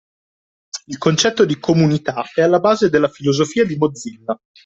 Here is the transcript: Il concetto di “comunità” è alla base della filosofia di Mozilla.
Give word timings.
Il 0.87 0.97
concetto 0.97 1.45
di 1.45 1.59
“comunità” 1.59 2.23
è 2.33 2.41
alla 2.41 2.57
base 2.59 2.89
della 2.89 3.07
filosofia 3.07 3.65
di 3.67 3.75
Mozilla. 3.75 4.35